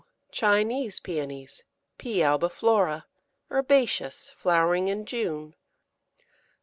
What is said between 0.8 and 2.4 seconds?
Pæonies (P.